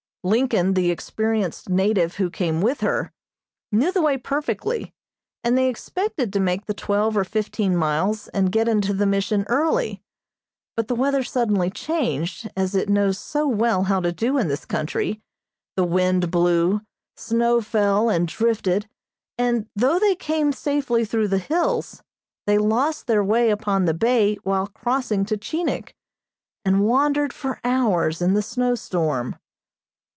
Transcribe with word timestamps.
Lincoln, 0.23 0.75
the 0.75 0.91
experienced 0.91 1.67
native 1.67 2.17
who 2.17 2.29
came 2.29 2.61
with 2.61 2.81
her, 2.81 3.11
knew 3.71 3.91
the 3.91 4.03
way 4.03 4.19
perfectly, 4.19 4.93
and 5.43 5.57
they 5.57 5.65
expected 5.67 6.31
to 6.31 6.39
make 6.39 6.67
the 6.67 6.75
twelve 6.75 7.17
or 7.17 7.23
fifteen 7.23 7.75
miles 7.75 8.27
and 8.27 8.51
get 8.51 8.67
into 8.67 8.93
the 8.93 9.07
Mission 9.07 9.45
early, 9.47 10.03
but 10.75 10.87
the 10.87 10.93
weather 10.93 11.23
suddenly 11.23 11.71
changed, 11.71 12.47
as 12.55 12.75
it 12.75 12.87
knows 12.87 13.17
so 13.17 13.47
well 13.47 13.85
how 13.85 13.99
to 13.99 14.11
do 14.11 14.37
in 14.37 14.47
this 14.47 14.63
country, 14.63 15.19
the 15.75 15.83
wind 15.83 16.29
blew, 16.29 16.81
snow 17.17 17.59
fell 17.59 18.07
and 18.07 18.27
drifted 18.27 18.87
and 19.39 19.67
though 19.75 19.97
they 19.97 20.13
came 20.13 20.51
safely 20.51 21.03
through 21.03 21.29
the 21.29 21.39
hills, 21.39 22.03
they 22.45 22.59
lost 22.59 23.07
their 23.07 23.23
way 23.23 23.49
upon 23.49 23.85
the 23.85 23.93
bay 23.95 24.35
while 24.43 24.67
crossing 24.67 25.25
to 25.25 25.35
Chinik, 25.35 25.95
and 26.63 26.85
wandered 26.85 27.33
for 27.33 27.59
hours 27.63 28.21
in 28.21 28.35
the 28.35 28.43
snow 28.43 28.75
storm. 28.75 29.35